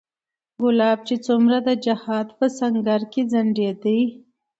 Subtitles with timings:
[0.59, 4.01] کلاب چې څومره د جهاد په سنګر کې ځنډېدی